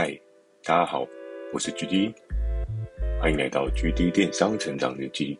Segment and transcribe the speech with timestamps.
[0.00, 0.16] 嗨，
[0.62, 1.04] 大家好，
[1.52, 2.14] 我是 GD，
[3.20, 5.36] 欢迎来到 GD 电商成长日记。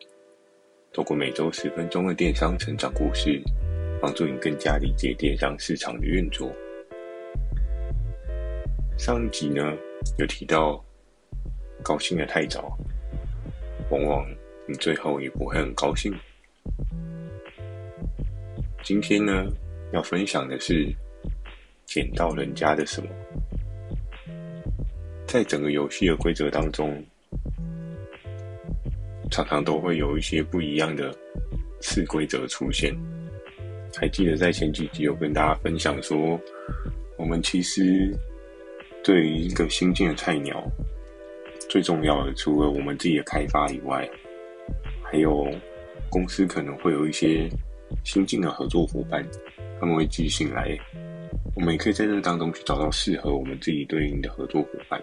[0.93, 3.41] 透过每周十分钟的电商成长故事，
[4.03, 6.53] 帮助你更加理解电商市场的运作。
[8.99, 9.63] 上一集呢，
[10.19, 10.85] 有提到
[11.81, 12.77] 高兴得太早，
[13.93, 14.27] 往往
[14.67, 16.13] 你最后也不会很高兴。
[18.83, 19.47] 今天呢，
[19.93, 20.93] 要分享的是
[21.87, 23.09] 捡到人家的什么。
[25.29, 27.05] 在整个游戏的规则当中，
[29.31, 31.15] 常常都会有一些不一样的
[31.83, 32.97] 次规则出现。
[33.95, 36.41] 还记得在前几集有跟大家分享说，
[37.19, 38.11] 我们其实
[39.05, 40.67] 对于一个新进的菜鸟，
[41.69, 44.09] 最重要的除了我们自己的开发以外，
[45.03, 45.47] 还有
[46.09, 47.47] 公司可能会有一些
[48.03, 49.23] 新进的合作伙伴，
[49.79, 50.75] 他们会寄信来，
[51.55, 54.99] 我们也可以在这当中去找到适合我们自己对应的合作伙伴。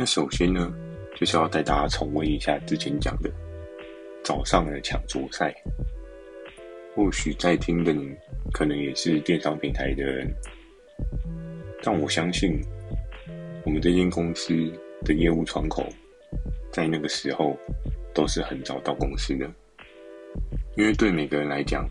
[0.00, 0.72] 那首先呢，
[1.16, 3.28] 就是要带大家重温一下之前讲的
[4.22, 5.52] 早上的抢桌赛。
[6.94, 8.14] 或许在听的你，
[8.52, 10.32] 可能也是电商平台的人，
[11.82, 12.60] 但我相信，
[13.64, 14.54] 我们这间公司
[15.04, 15.84] 的业务窗口，
[16.70, 17.56] 在那个时候
[18.14, 19.50] 都是很早到公司的，
[20.76, 21.84] 因为对每个人来讲，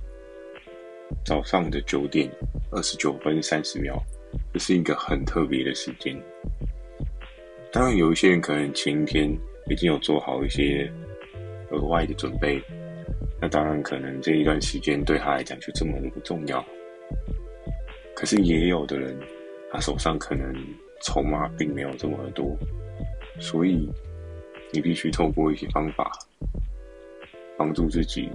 [1.25, 2.30] 早上的九点
[2.71, 4.02] 二十九分三十秒，
[4.53, 6.17] 这是一个很特别的时间。
[7.71, 9.29] 当然，有一些人可能前一天
[9.69, 10.91] 已经有做好一些
[11.69, 12.61] 额外的准备，
[13.39, 16.65] 那当然可能这一段时间对他来讲就这么的不重要。
[18.15, 19.15] 可是也有的人，
[19.71, 20.51] 他手上可能
[21.03, 22.57] 筹码并没有这么多，
[23.39, 23.87] 所以
[24.71, 26.11] 你必须透过一些方法
[27.57, 28.29] 帮助自己，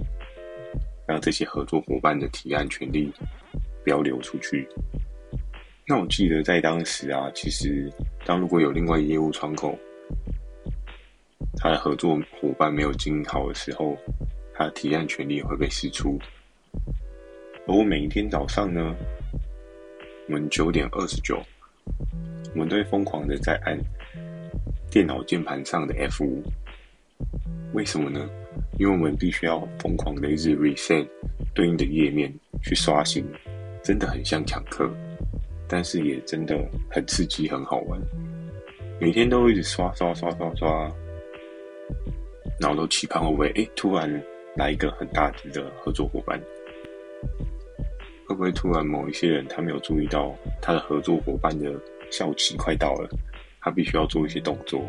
[1.05, 3.11] 让这些合作伙伴的提案权利
[3.83, 4.65] 不要流出去。
[5.85, 7.91] 那我记得在当时啊，其实
[8.25, 9.77] 当如果有另外一业务窗口，
[11.57, 13.97] 他的合作伙伴没有经营好的时候，
[14.53, 16.17] 他的提案权利会被释出。
[17.67, 18.95] 而我每一天早上呢，
[20.27, 21.41] 我们九点二十九，
[22.53, 23.77] 我们都会疯狂的在按
[24.89, 26.41] 电脑键盘上的 F5。
[27.73, 28.29] 为什么呢？
[28.79, 31.05] 因为我们必须要疯狂的一直 reset
[31.53, 33.25] 对应的页面去刷新，
[33.83, 34.89] 真的很像抢课。
[35.73, 36.55] 但是也真的
[36.87, 37.99] 很刺激，很好玩。
[39.01, 40.87] 每天都一直刷刷刷刷刷，
[42.61, 44.23] 然后都期盼会不会哎，突然
[44.55, 46.39] 来一个很大只的合作伙伴？
[48.27, 51.73] 会不会突然某一些人他没有注意到他的合作伙伴的
[52.11, 53.09] 效期快到了，
[53.59, 54.79] 他必须要做一些动作。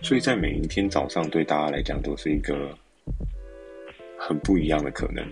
[0.00, 2.74] 所以在每一天早上，对大家来讲都是一个
[4.16, 5.22] 很不一样的可能。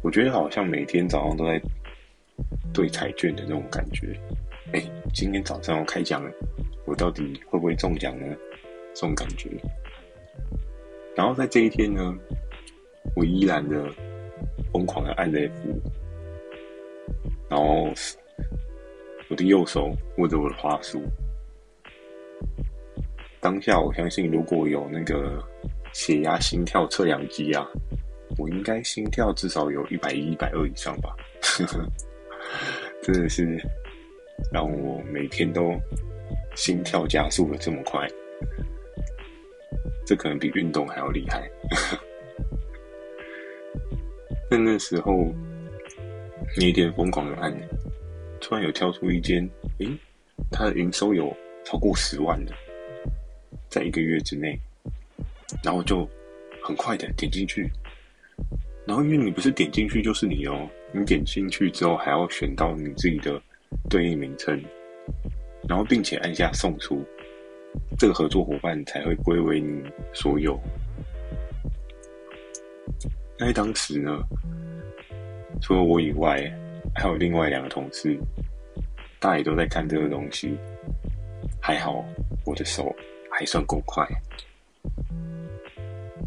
[0.00, 1.60] 我觉得好像每天早上都在。
[2.72, 4.18] 对彩券的那种感觉，
[4.72, 4.82] 哎，
[5.12, 6.30] 今天早上要开奖了，
[6.84, 8.36] 我到底会不会中奖呢？
[8.94, 9.50] 这种感觉。
[11.16, 12.14] 然后在这一天呢，
[13.16, 13.90] 我依然的
[14.72, 15.52] 疯狂的按着 F，
[17.48, 17.88] 然后
[19.28, 21.02] 我的右手握着我的花束。
[23.40, 25.42] 当下我相信，如果有那个
[25.92, 27.66] 血压、心跳测量机啊，
[28.36, 31.14] 我应该心跳至少有一百一、一百二以上吧。
[33.10, 33.58] 真的是
[34.52, 35.72] 让我每天都
[36.54, 38.06] 心跳加速的这么快，
[40.04, 41.50] 这可能比运动还要厉害。
[44.50, 45.32] 在 那时候，
[46.58, 47.50] 那一天疯狂的按，
[48.42, 49.48] 突然有跳出一间，
[49.78, 49.88] 诶，
[50.52, 52.52] 他的营收有超过十万的，
[53.70, 54.60] 在一个月之内，
[55.64, 56.06] 然后就
[56.62, 57.70] 很快的点进去。
[58.86, 63.40] 然后，因为你不是点进去就是你哦，你点进去之后还要选到你自己的
[63.90, 64.58] 对应名称，
[65.68, 67.04] 然后并且按下送出，
[67.98, 69.82] 这个合作伙伴才会归为你
[70.14, 70.58] 所有。
[73.38, 74.18] 在当时呢，
[75.60, 76.42] 除了我以外，
[76.94, 78.18] 还有另外两个同事，
[79.20, 80.56] 大家都在看这个东西。
[81.60, 82.02] 还好
[82.46, 82.94] 我的手
[83.30, 84.06] 还算够快，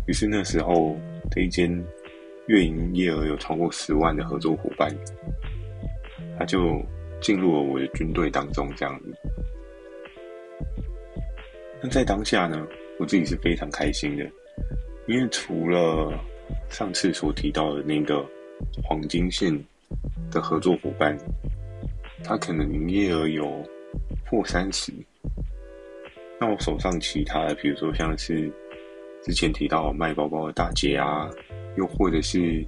[0.06, 0.96] 于是那时候
[1.32, 1.84] 这一间。
[2.52, 4.94] 月营业额有超过十万的合作伙伴，
[6.38, 6.82] 他就
[7.22, 9.14] 进入了我的军队当中，这样子。
[11.82, 12.68] 那在当下呢，
[13.00, 14.30] 我自己是非常开心的，
[15.08, 16.14] 因为除了
[16.68, 18.22] 上次所提到的那个
[18.84, 19.58] 黄金线
[20.30, 21.18] 的合作伙伴，
[22.22, 23.66] 他可能营业额有
[24.26, 24.92] 破三十，
[26.38, 28.52] 那我手上其他的，比如说像是
[29.24, 31.30] 之前提到卖包包的大姐啊。
[31.78, 32.66] 又或者是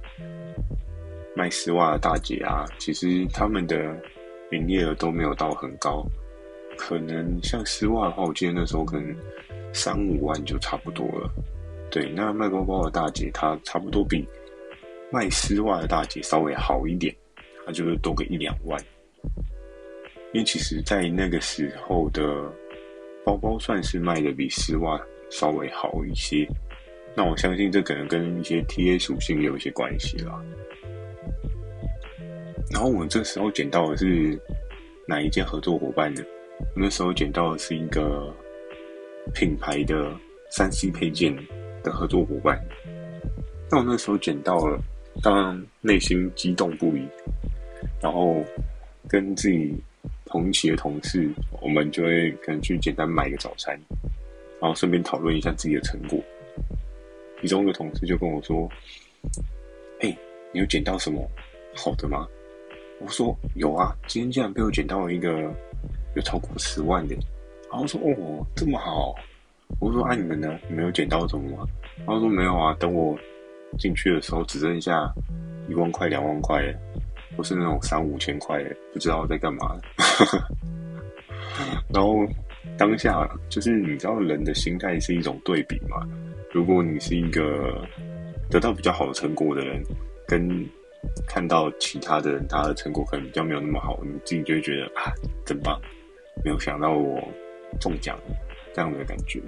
[1.36, 3.76] 卖丝袜的大姐啊，其实他们的
[4.52, 6.06] 营业额都没有到很高，
[6.76, 9.16] 可能像丝袜的话，我记得那时候可能
[9.72, 11.30] 三五万就差不多了。
[11.90, 14.26] 对，那卖包包的大姐，她差不多比
[15.12, 17.14] 卖丝袜的大姐稍微好一点，
[17.66, 18.80] 她就是多个一两万。
[20.32, 22.22] 因为其实，在那个时候的
[23.24, 26.48] 包包算是卖的比丝袜稍微好一些。
[27.16, 30.42] 那我相信这可能跟一些 TA 属性也有一些关系啦。
[32.72, 34.38] 然后我这时候捡到的是
[35.06, 36.22] 哪一间合作伙伴呢？
[36.74, 38.34] 我那时候捡到的是一个
[39.32, 40.12] 品牌的
[40.50, 41.36] 三 C 配件
[41.82, 42.60] 的合作伙伴。
[43.70, 44.80] 那我那时候捡到了，
[45.22, 47.06] 当然内心激动不已。
[48.02, 48.42] 然后
[49.08, 49.74] 跟自己
[50.26, 53.78] 同期的同事，我们就会可能去简单买个早餐，
[54.60, 56.18] 然后顺便讨论一下自己的成果。
[57.40, 58.68] 其中一个同事就跟我说
[60.00, 60.16] ：“哎、
[60.52, 61.28] 你有捡到什么
[61.74, 62.26] 好的吗？”
[63.00, 65.30] 我说：“有啊，今天竟然被我捡到了一个
[66.14, 67.14] 有超过十万的。”
[67.70, 69.14] 然后说：“哦，这么好。”
[69.80, 70.58] 我说：“啊，你们呢？
[70.68, 71.66] 你们有捡到什么吗？”
[71.98, 73.18] 然后说：“没有啊，等我
[73.78, 75.12] 进去的时候只剩下
[75.68, 76.62] 一万块、两万块，
[77.36, 79.76] 不是那种三五千块，不知道在干嘛。”
[81.92, 82.24] 然后
[82.78, 86.06] 当下就是你知道，人的心态是一种对比嘛。
[86.54, 87.84] 如果你是一个
[88.48, 89.82] 得到比较好的成果的人，
[90.24, 90.64] 跟
[91.26, 95.12] 看到其他的人他的成果可能比较没有那么好，你自己就会觉得啊，
[95.44, 95.80] 真棒！
[96.44, 97.20] 没有想到我
[97.80, 98.16] 中奖
[98.72, 99.40] 这样的感觉。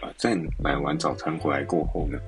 [0.00, 2.18] 啊，在买完早餐回来过后呢，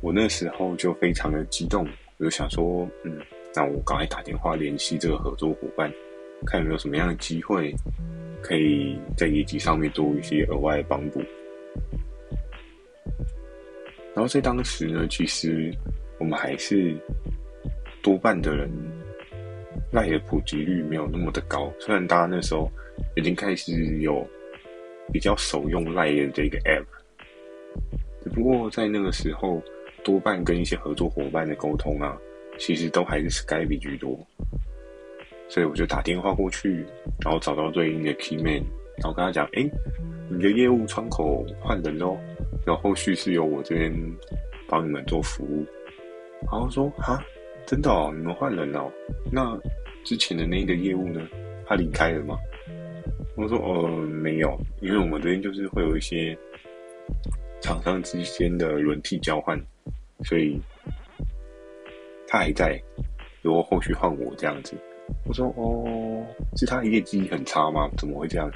[0.00, 1.84] 我那时候就非常的激动，
[2.18, 3.18] 我就想说，嗯，
[3.52, 5.92] 那我赶快打电话联系这个合作伙伴，
[6.46, 7.74] 看有没有什么样的机会，
[8.40, 11.20] 可以在业绩上面做一些额外的帮补。
[14.14, 15.72] 然后在当时呢，其实
[16.18, 16.94] 我们还是
[18.02, 18.68] 多半的人
[19.92, 21.72] 赖的普及率没有那么的高。
[21.78, 22.70] 虽然大家那时候
[23.16, 24.26] 已经开始有
[25.12, 26.84] 比较熟用赖的这个 app，
[28.22, 29.62] 只不过在那个时候，
[30.04, 32.18] 多半跟一些合作伙伴的沟通啊，
[32.58, 34.18] 其实都还是 Skype 居多。
[35.48, 36.84] 所以我就打电话过去，
[37.24, 38.62] 然后找到对应的 key man，
[39.00, 39.68] 然后跟他讲：“哎，
[40.28, 42.16] 你的业务窗口换人喽。”
[42.66, 43.92] 然后后续是由我这边
[44.68, 45.66] 帮你们做服务，
[46.42, 47.18] 然后说哈，
[47.66, 48.92] 真的哦，你们换人了哦？
[49.32, 49.58] 那
[50.04, 51.26] 之前的那个业务呢？
[51.66, 52.36] 他离开了吗？
[53.36, 56.36] 我说呃没有，因为我们这边就是会有一些
[57.62, 59.58] 厂商之间的轮替交换，
[60.24, 60.60] 所以
[62.28, 62.78] 他还在，
[63.40, 64.76] 如果后续换我这样子。
[65.26, 66.22] 我说哦，
[66.56, 67.88] 是他业绩很差吗？
[67.96, 68.50] 怎么会这样？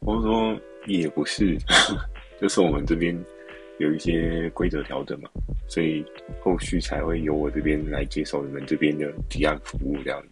[0.00, 1.56] 我说也不是，
[2.40, 3.16] 就是我们这边。
[3.78, 5.28] 有一些规则调整嘛，
[5.68, 6.02] 所以
[6.40, 10.28] 后续才会由我这边来接手你们这边的提案服务这样子。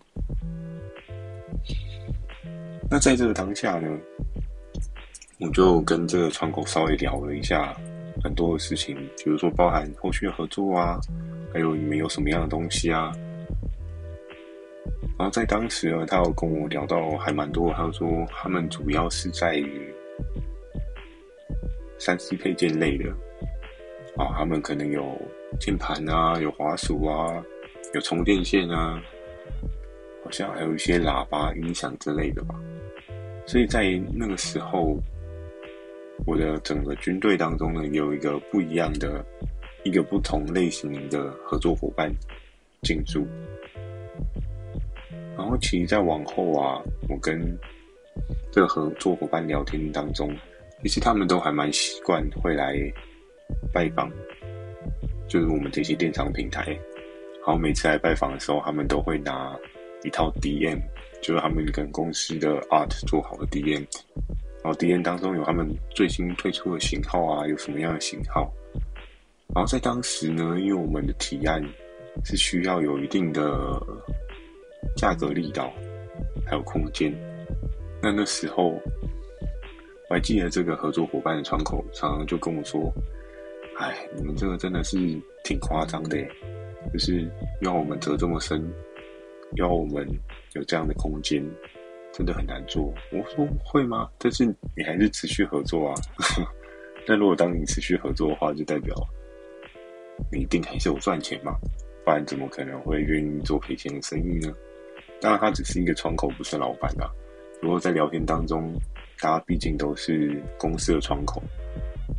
[2.91, 3.99] 那在这个当下呢，
[5.41, 7.77] 我就跟这个窗口稍微聊了一下
[8.23, 10.99] 很多的事情，比如说包含后续的合作啊，
[11.53, 13.13] 还有你们有什么样的东西啊。
[15.19, 19.95] 然后在当时呢，他有跟我聊到还蛮多，他说他们主要是在于
[21.99, 23.13] 三 C 配件类的。
[24.17, 25.21] 啊，他们可能有
[25.59, 27.45] 键盘啊，有滑鼠啊，
[27.95, 29.03] 有充电线啊，
[30.25, 32.55] 好像还有一些喇叭、音响之类的吧。
[33.45, 34.97] 所以在那个时候，
[36.25, 39.25] 我的整个军队当中呢，有一个不一样的、
[39.83, 42.09] 一个不同类型的合作伙伴
[42.83, 43.27] 进驻。
[45.37, 47.41] 然后，其实再往后啊，我跟
[48.53, 50.35] 这个合作伙伴聊天当中，
[50.83, 52.75] 其实他们都还蛮习惯会来。
[53.73, 54.11] 拜访，
[55.29, 59.55] 就是我们这些电商平台，然后每次来拜访的时候，他们都会拿
[60.03, 60.81] 一套 DM，
[61.21, 63.85] 就是他们跟公司的 art 做好的 DM，
[64.63, 68.51] 然后 DM 当中有他们最新推出的型号啊，有什么样的型号，
[69.55, 71.63] 然后在当时呢，因为我们的提案
[72.25, 73.79] 是需要有一定的
[74.97, 75.73] 价格力道，
[76.47, 77.13] 还有空间，
[78.03, 78.69] 那那时候
[80.09, 82.93] 我还记得这个合作伙伴的窗口常常就跟我说。
[83.77, 84.97] 哎，你们这个真的是
[85.43, 86.17] 挺夸张的，
[86.93, 87.29] 就是
[87.61, 88.63] 要我们折这么深，
[89.57, 90.07] 要我们
[90.53, 91.45] 有这样的空间，
[92.13, 92.95] 真的很难做。
[93.11, 94.09] 我说会吗？
[94.17, 95.95] 但是你还是持续合作啊。
[97.05, 98.95] 但如果当你持续合作的话，就代表
[100.31, 101.57] 你一定还是有赚钱嘛，
[102.05, 104.55] 不然怎么可能会愿意做赔钱的生意呢？
[105.25, 107.09] 当然，他只是一个窗口，不是老板啊。
[107.63, 108.79] 如果在聊天当中，
[109.23, 111.43] 大家毕竟都是公司的窗口。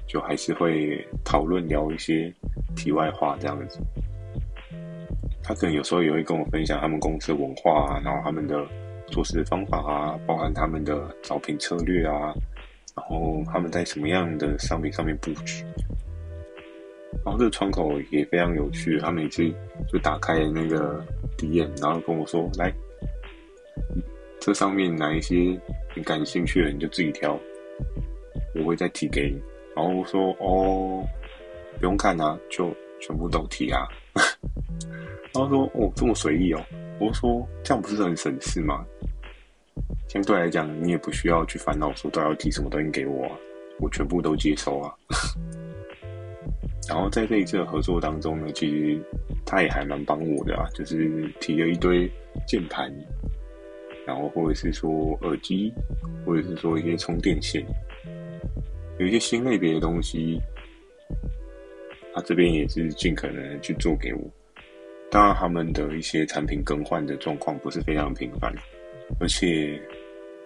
[0.08, 2.34] 就还是会讨论聊一些
[2.76, 3.80] 题外话这样子，
[5.44, 8.66] 他可能有时候也会跟我分享他们公司的文化啊，然后他们的
[9.06, 12.34] 做事的方法啊，包含他们的招聘策略啊，
[12.96, 15.64] 然后他们在什么样的商品上面布局。
[17.24, 19.48] 然后这个窗口也非常有趣，他每次
[19.92, 21.06] 就打开那个
[21.38, 22.72] DM，然后跟我说：“来，
[24.40, 25.36] 这上面哪一些
[25.96, 27.40] 你感兴趣的，你就自己挑，
[28.56, 29.42] 我会再提给你。”
[29.76, 31.04] 然后说：“哦，
[31.80, 33.88] 不用看啊，就全部都提啊。”
[35.34, 36.66] 然后说：“哦，这么随意哦。”
[37.00, 38.86] 我说：“这样不是很省事吗？
[40.08, 43.32] 相对来讲，你也不需要去烦恼说都要提什么东西给我啊，
[43.82, 44.94] 我全部都接收啊。
[46.88, 48.98] ”然后在这一次的合作当中呢，其实
[49.46, 52.10] 他也还蛮帮我的啊，就是提了一堆
[52.48, 52.90] 键盘，
[54.06, 55.74] 然后或者是说耳机，
[56.26, 57.66] 或者是说一些充电线，
[59.00, 60.40] 有一些新类别的东西，
[62.14, 64.22] 他这边也是尽可能去做给我。
[65.12, 68.54] 当然，他们的一些产品更换的状况不是非常频繁，
[69.20, 69.80] 而且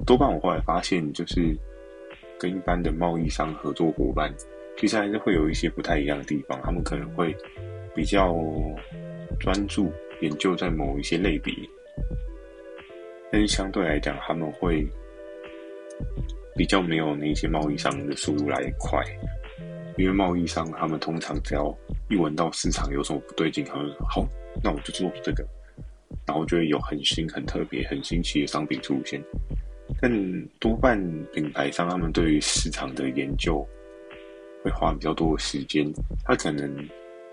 [0.05, 1.55] 多半我后来发现，就是
[2.37, 4.33] 跟一般的贸易商合作伙伴，
[4.77, 6.59] 其实还是会有一些不太一样的地方。
[6.61, 7.35] 他们可能会
[7.95, 8.35] 比较
[9.39, 11.53] 专注研究在某一些类别，
[13.31, 14.87] 但是相对来讲，他们会
[16.55, 19.03] 比较没有那些贸易商的速度来得快，
[19.97, 21.75] 因为贸易商他们通常只要
[22.09, 24.27] 一闻到市场有什么不对劲，他们好。
[24.61, 25.47] 那我就做这个，
[26.25, 29.23] 然后就会有很新、很特别、很新奇的商品出现。
[30.01, 30.11] 但
[30.59, 30.99] 多半
[31.33, 33.65] 品牌商他们对于市场的研究
[34.63, 35.85] 会花比较多的时间，
[36.25, 36.69] 他可能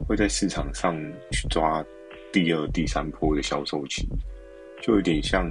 [0.06, 0.94] 会在市场上
[1.32, 1.84] 去抓
[2.32, 4.06] 第二、第三波的销售期，
[4.80, 5.48] 就有点像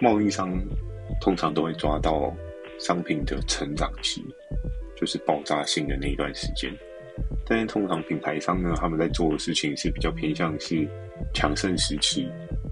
[0.00, 0.52] 贸易商
[1.20, 2.34] 通常都会抓到
[2.78, 4.24] 商品的成长期，
[4.96, 6.72] 就是爆炸性的那一段时间。
[7.46, 10.88] 但是通常品牌商呢，他们在做的事情是比较偏向是
[11.34, 12.28] 强盛时期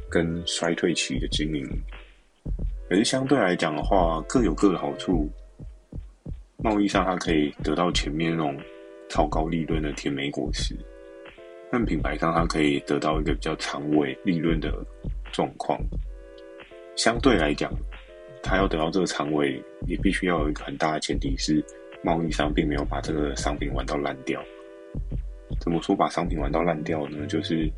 [0.08, 1.66] 跟衰退期的经营。
[2.88, 5.28] 可是相对来讲的话，各有各的好处。
[6.60, 8.58] 贸易上它可以得到前面那种
[9.08, 10.74] 超高利润的甜美果实，
[11.70, 14.72] 但品牌商它可以得到一个比较长尾利润的
[15.32, 15.78] 状况。
[16.96, 17.72] 相对来讲，
[18.42, 21.64] 它要得到这个长尾，也必须要有一个很大的前提是，
[22.02, 24.42] 贸易商并没有把这个商品玩到烂掉。
[25.60, 27.26] 怎么说把商品玩到烂掉呢？
[27.26, 27.70] 就是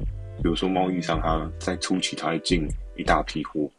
[0.43, 2.67] 比如说贸易商他在初期他会进
[2.97, 3.71] 一大批货，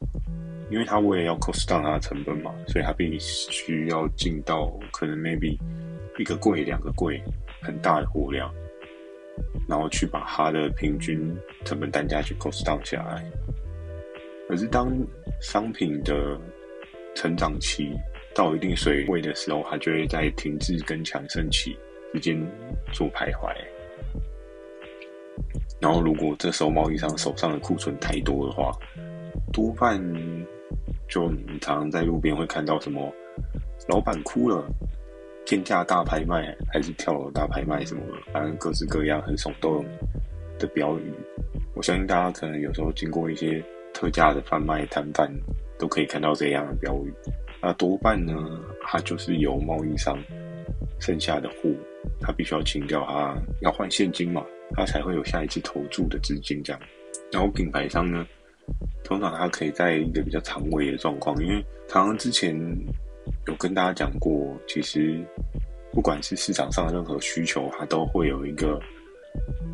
[0.69, 5.57] 因为他为了要 cost down 他的成本嘛，所以他必须要进到可能 maybe
[6.17, 7.21] 一个柜两个柜
[7.61, 8.51] 很大的货量，
[9.67, 11.35] 然后去把它的平均
[11.65, 13.23] 成本单价去 cost down 下来。
[14.47, 14.91] 可是当
[15.39, 16.37] 商品的
[17.15, 17.91] 成长期
[18.35, 21.77] 到一定水位的时候，它就会在停滞跟强盛期
[22.13, 22.37] 之间
[22.91, 23.53] 做徘徊。
[25.79, 28.71] 然后，如果这时候贸易商手上的库存太多的话，
[29.51, 29.99] 多半
[31.09, 33.11] 就你常常在路边会看到什么
[33.87, 34.63] 老板哭了、
[35.45, 39.85] 天价大拍卖，还是跳楼大拍卖什么，反正各式各样很耸动
[40.57, 41.13] 的标语。
[41.75, 45.31] 我相信大家可能有时候经过一些特价的贩卖摊贩，
[45.77, 47.13] 都可以看到这样的标语。
[47.61, 48.33] 那多半呢，
[48.83, 50.17] 它就是由贸易商
[50.99, 51.69] 剩下的货，
[52.19, 54.45] 他必须要清掉，他要换现金嘛。
[54.73, 56.81] 他才会有下一次投注的资金这样，
[57.29, 58.25] 然后品牌商呢，
[59.03, 62.55] 通常他可以在一个比较长尾的状况，因为常常之前
[63.47, 65.19] 有跟大家讲过，其实
[65.91, 68.79] 不管是市场上的任何需求，它都会有一个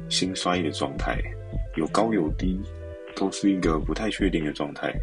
[0.10, 1.20] 兴衰的状态，
[1.76, 2.60] 有高有低，
[3.16, 4.94] 都是一个不太确定的状态，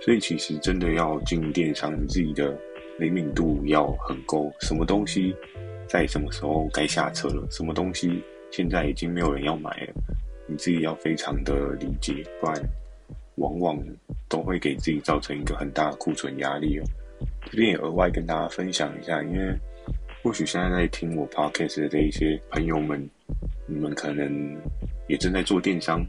[0.00, 2.58] 所以其实真的要进电商，你自己的
[2.98, 5.34] 灵敏度要很够，什么东西
[5.86, 8.22] 在什么时候该下车了，什么东西。
[8.50, 9.94] 现在已经没有人要买了，
[10.46, 12.62] 你自己要非常的理解，不然
[13.36, 13.82] 往往
[14.28, 16.84] 都会给自己造成一个很大的库存压力哦。
[17.50, 19.54] 这边也额外跟大家分享一下，因为
[20.22, 23.08] 或许现在在听我 podcast 的一些朋友们，
[23.66, 24.56] 你们可能
[25.08, 26.04] 也正在做电商，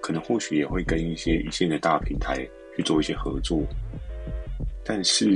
[0.00, 2.36] 可能或许也会跟一些一线的大平台
[2.76, 3.62] 去做一些合作，
[4.84, 5.26] 但是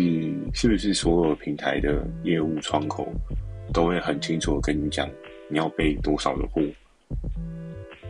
[0.53, 3.13] 是不是所有平台的业务窗口
[3.73, 5.09] 都会很清楚的跟你讲？
[5.49, 6.63] 你要备多少的货，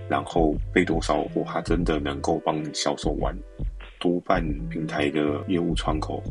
[0.09, 3.37] 然后备多少货，它真的能够帮你销售完？
[3.99, 6.23] 多半平台的业务窗口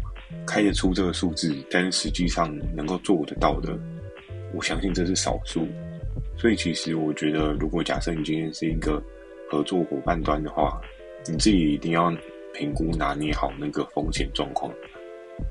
[0.46, 3.78] 开得出这个数字，但实际上能够做得到的，
[4.54, 5.68] 我相信这是少数。
[6.38, 9.02] 所以其实我觉得，如果假设你今天是一个
[9.50, 10.82] 合作伙伴端的话，
[11.28, 12.14] 你自己一定要
[12.54, 14.72] 评估拿捏好那个风险状况，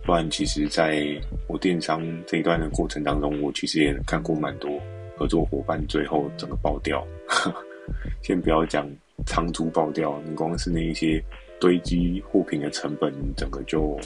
[0.05, 1.07] 不然其实在
[1.47, 4.71] 我电商这一段的过程当中，我其实也看过蛮多。
[5.15, 7.07] 合作伙伴最后整个爆掉，
[8.23, 8.89] 先不要讲
[9.25, 11.23] 仓租爆掉，你光是那一些
[11.61, 13.97] 堆积货品的成本，整个就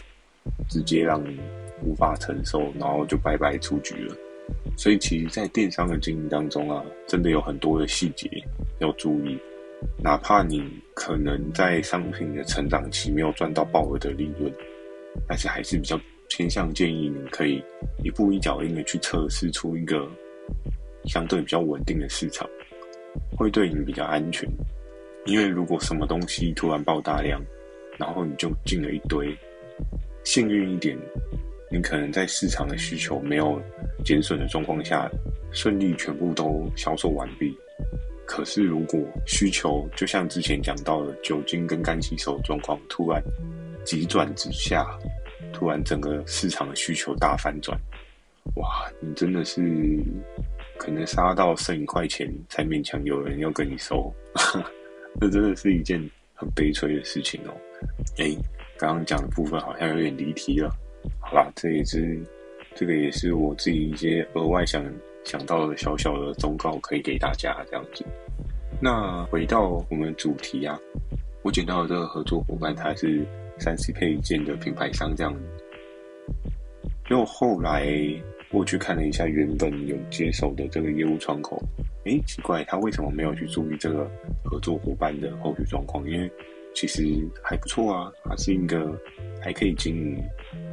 [0.69, 1.39] 直接让你
[1.83, 4.17] 无法承受，然后就白白出局了。
[4.77, 8.31] 所以，其实，在电商的经营当中啊，真的有很多的细节
[8.79, 9.39] 要注意。
[10.03, 10.63] 哪怕你
[10.95, 14.53] 可能在商品的成长期没有赚到爆额的利润，
[15.29, 17.63] 但是还是比较偏向建议你可以
[18.03, 20.09] 一步一脚印的去测试出一个
[21.05, 22.49] 相对比较稳定的市场，
[23.37, 24.49] 会对你比较安全。
[25.27, 27.41] 因为如果什么东西突然爆大量，
[27.99, 29.37] 然后你就进了一堆，
[30.27, 30.99] 幸运一点，
[31.71, 33.63] 你可能在市场的需求没有
[34.05, 35.09] 减损的状况下，
[35.53, 37.57] 顺利全部都销售完毕。
[38.27, 43.23] 可是，如果需求就像之前讲到的酒精跟干洗手状况突然
[43.85, 44.85] 急转直下，
[45.53, 47.79] 突然整个市场的需求大反转，
[48.57, 49.63] 哇，你真的是
[50.77, 54.13] 可能杀到剩一块钱才勉强有人要跟你收，
[55.21, 56.01] 这真的是一件
[56.35, 57.55] 很悲催的事情哦。
[58.17, 58.37] 诶，
[58.79, 60.71] 刚刚讲的部分好像有点离题了。
[61.21, 62.21] 好啦，这也是
[62.75, 64.85] 这个也是我自己一些额外想。
[65.27, 68.05] 想到的小小的忠告，可以给大家这样子。
[68.81, 70.79] 那回到我们主题啊，
[71.43, 73.27] 我捡到的这个合作伙伴，他是
[73.59, 75.41] 三 C 配件的品牌商这样子。
[77.11, 77.93] 因为后来
[78.53, 81.61] 我去看了一下原本有接手的这个业务窗口，
[82.05, 84.09] 诶，奇怪，他为什么没有去注意这个
[84.45, 86.09] 合作伙伴的后续状况？
[86.09, 86.31] 因为
[86.77, 87.03] 其实
[87.43, 88.95] 还不错啊，他是一个
[89.41, 90.23] 还可以经营，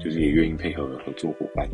[0.03, 1.65] 就是也愿意配合的合作伙伴。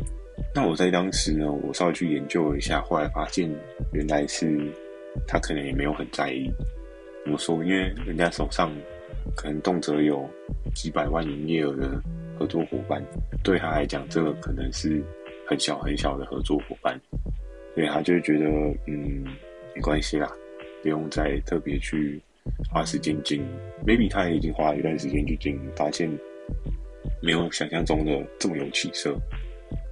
[0.54, 3.50] 那我在当时呢，我稍微去研究了一下，后来发现
[3.92, 4.70] 原来是
[5.26, 6.48] 他可能也没有很在意。
[7.24, 7.56] 怎么说？
[7.64, 8.72] 因为人家手上
[9.36, 10.24] 可能动辄有
[10.76, 12.00] 几百万营业额的
[12.38, 13.04] 合作伙伴，
[13.42, 15.02] 对他来讲，这个可能是
[15.44, 16.98] 很小很小的合作伙伴，
[17.74, 18.46] 所以他就觉得，
[18.86, 19.24] 嗯，
[19.74, 20.32] 没关系啦，
[20.84, 22.22] 不用再特别去
[22.72, 23.46] 花时间经营。
[23.86, 26.10] maybe 他也已经花了一段时间去经营，发现
[27.22, 29.16] 没有想象中的这么有起色。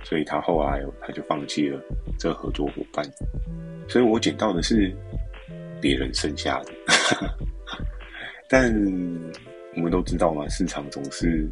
[0.05, 1.81] 所以他后来他就放弃了
[2.19, 3.05] 这合作伙伴，
[3.89, 4.93] 所以我捡到的是
[5.81, 6.73] 别人剩下的，
[8.49, 8.73] 但
[9.77, 11.49] 我们都知道嘛，市场总是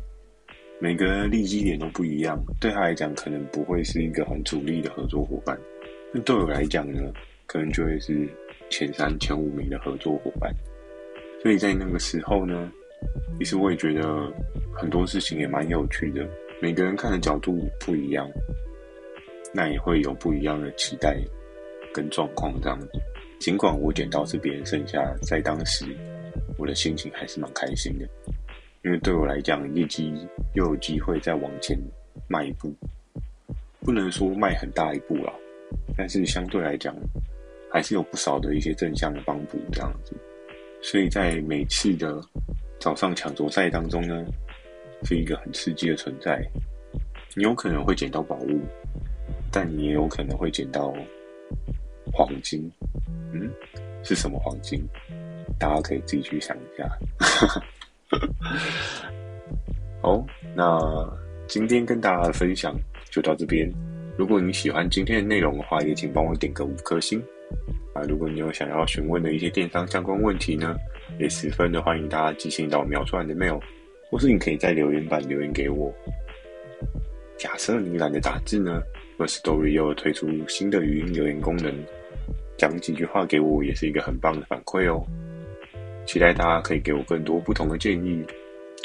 [0.80, 5.58] 每个利基点都不一样，对他来讲可能不会是一个很主力的合作伙伴，
[6.12, 7.12] 那对我来讲呢，
[7.46, 8.28] 可能就会是
[8.70, 10.52] 前三、前五名的合作伙伴，
[11.46, 12.68] 所以在那个时候呢，
[13.38, 14.02] 其实我也觉得
[14.74, 16.28] 很多事情也蛮有趣的。
[16.60, 18.28] 每个人看的角度不一样，
[19.54, 21.16] 那也会有不一样的期待
[21.94, 22.90] 跟状况这样子。
[23.38, 25.86] 尽管我捡到是别人剩下，在当时
[26.58, 28.08] 我的心情还是蛮开心的，
[28.82, 30.12] 因为对我来讲，业绩
[30.56, 31.78] 又有机会再往前
[32.28, 32.74] 迈一步。
[33.82, 35.32] 不能说迈很大一步啦，
[35.96, 36.92] 但是相对来讲，
[37.70, 40.12] 还是有不少的一些正向的帮助这样子。
[40.82, 42.20] 所以在每次的
[42.78, 44.24] 早上抢夺赛当中呢，
[45.04, 46.40] 是一个很刺激的存在，
[47.34, 48.60] 你有可能会捡到宝物，
[49.50, 50.94] 但你也有可能会捡到
[52.12, 52.70] 黄金。
[53.32, 53.50] 嗯，
[54.04, 54.80] 是什么黄金？
[55.58, 56.88] 大家可以自己去想一下。
[60.02, 60.78] 好，那
[61.48, 62.76] 今天跟大家的分享
[63.10, 63.68] 就到这边。
[64.16, 67.22] 如果你喜欢今天的内容的话，也请帮我点个五颗星。
[67.96, 70.76] 啊，如果你有想要询问的一些电商相关问题呢，
[71.18, 73.58] 也十分的欢迎大家寄信到描述栏的 mail。
[74.08, 75.92] 或是你可以在留言板留言给我。
[77.36, 78.80] 假设你懒得打字呢
[79.18, 81.74] 而 Story 又推出新的语音留言功能，
[82.56, 85.04] 讲几句话给我也是一个很棒的反馈哦。
[86.06, 88.24] 期待大家可以给我更多不同的建议。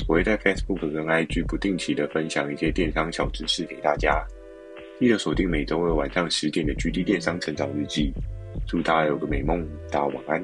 [0.08, 4.26] 我会在 Facebook 跟 IG 不定期的分享一些电商小知识给大家。
[5.00, 8.12] 记得锁定每周二晚上十点的 GD 电商成长日记。
[8.68, 10.44] 祝大家有个美梦，大家晚安。